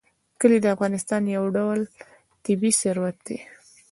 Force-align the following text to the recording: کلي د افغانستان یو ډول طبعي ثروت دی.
کلي 0.39 0.57
د 0.61 0.67
افغانستان 0.75 1.21
یو 1.35 1.45
ډول 1.57 1.79
طبعي 2.43 2.71
ثروت 2.81 3.17
دی. 3.27 3.39